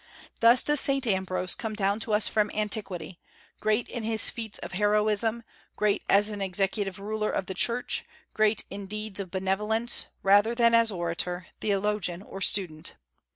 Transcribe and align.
Thus 0.39 0.63
does 0.63 0.79
Saint 0.79 1.05
Ambrose 1.05 1.53
come 1.53 1.75
down 1.75 1.99
to 1.99 2.13
us 2.13 2.27
from 2.27 2.49
antiquity, 2.55 3.19
great 3.59 3.87
in 3.87 4.01
his 4.01 4.31
feats 4.31 4.57
of 4.57 4.71
heroism, 4.71 5.43
great 5.75 6.01
as 6.09 6.29
an 6.29 6.41
executive 6.41 6.97
ruler 6.97 7.29
of 7.29 7.45
the 7.45 7.53
Church, 7.53 8.03
great 8.33 8.63
in 8.71 8.87
deeds 8.87 9.19
of 9.19 9.29
benevolence, 9.29 10.07
rather 10.23 10.55
than 10.55 10.73
as 10.73 10.91
orator, 10.91 11.49
theologian, 11.59 12.23
or 12.23 12.41
student. 12.41 12.95